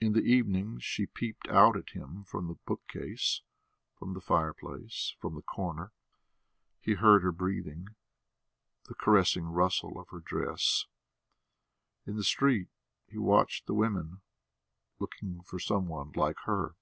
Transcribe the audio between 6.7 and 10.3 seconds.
he heard her breathing, the caressing rustle of her